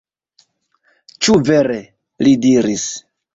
Ĉu 1.25 1.35
vere? 1.51 1.77
li 2.29 2.35
diris. 2.47 2.89